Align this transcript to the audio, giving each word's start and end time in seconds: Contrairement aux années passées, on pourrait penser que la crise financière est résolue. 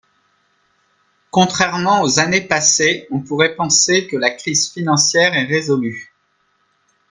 Contrairement 1.29 2.01
aux 2.01 2.17
années 2.19 2.41
passées, 2.41 3.05
on 3.11 3.19
pourrait 3.19 3.53
penser 3.53 4.07
que 4.07 4.17
la 4.17 4.31
crise 4.31 4.71
financière 4.73 5.35
est 5.35 5.45
résolue. 5.45 6.11